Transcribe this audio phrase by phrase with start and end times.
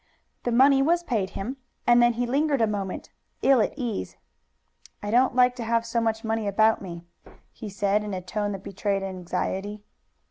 [0.45, 3.11] The money was paid him, and then he lingered a moment,
[3.43, 4.17] ill at ease.
[5.03, 7.03] "I don't like to have so much money about me,"
[7.51, 9.83] he said in a tone that betrayed anxiety.